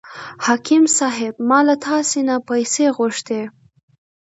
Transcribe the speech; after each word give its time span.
حاکم 0.45 0.83
صاحب 0.97 1.33
ما 1.49 1.59
له 1.67 1.75
تاسې 1.87 2.19
نه 2.27 2.35
پیسې 2.49 2.85
غوښتې. 2.97 3.41